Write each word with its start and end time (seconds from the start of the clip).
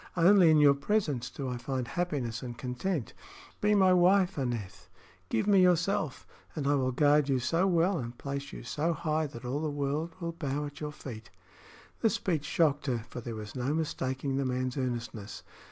Only 0.17 0.49
in 0.49 0.57
your 0.57 0.73
presence 0.73 1.29
do 1.29 1.47
I 1.47 1.57
find 1.57 1.87
happiness 1.89 2.41
and 2.41 2.57
content. 2.57 3.13
Be 3.61 3.75
my 3.75 3.93
wife, 3.93 4.35
Aneth; 4.35 4.89
give 5.29 5.45
me 5.45 5.61
yourself, 5.61 6.25
and 6.55 6.65
I 6.65 6.73
will 6.73 6.91
guard 6.91 7.29
you 7.29 7.37
so 7.37 7.67
well 7.67 7.99
and 7.99 8.17
place 8.17 8.51
you 8.51 8.63
so 8.63 8.93
high 8.93 9.27
that 9.27 9.45
all 9.45 9.59
the 9.61 9.69
world 9.69 10.15
will 10.19 10.31
bow 10.31 10.65
at 10.65 10.81
your 10.81 10.91
feet." 10.91 11.29
The 11.99 12.09
speech 12.09 12.45
shocked 12.45 12.87
her, 12.87 13.05
for 13.11 13.21
there 13.21 13.35
was 13.35 13.53
no 13.55 13.75
mistaking 13.75 14.37
the 14.37 14.43
man's 14.45 14.75
earnestness. 14.75 15.43